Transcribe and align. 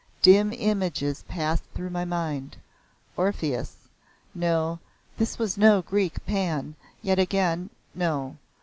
Dim 0.23 0.51
images 0.51 1.23
passed 1.27 1.63
through 1.75 1.91
my 1.91 2.05
mind. 2.05 2.57
Orpheus 3.15 3.87
No, 4.33 4.79
this 5.17 5.37
was 5.37 5.59
no 5.59 5.83
Greek. 5.83 6.25
Pan 6.25 6.73
yet 7.03 7.19
again, 7.19 7.69
No. 7.93 8.37